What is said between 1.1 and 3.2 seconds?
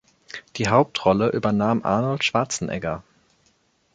übernahm Arnold Schwarzenegger.